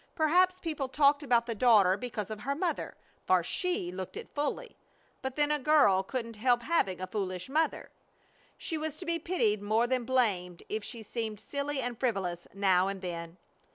[0.15, 2.95] Perhaps people talked about the daughter because of her mother,
[3.27, 4.75] for she looked it fully!
[5.21, 7.91] But then a girl couldn't help having a foolish mother!
[8.57, 12.87] She was to be pitied more than blamed if she seemed silly and frivolous now
[12.87, 13.37] and then.